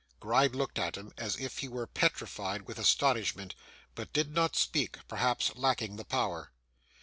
Gride 0.19 0.55
looked 0.55 0.79
at 0.79 0.95
him 0.95 1.13
as 1.15 1.35
if 1.39 1.59
he 1.59 1.67
were 1.67 1.85
petrified 1.85 2.63
with 2.63 2.79
astonishment, 2.79 3.53
but 3.93 4.11
did 4.11 4.33
not 4.33 4.55
speak; 4.55 4.97
perhaps 5.07 5.55
lacking 5.55 5.97
the 5.97 6.05
power. 6.05 6.51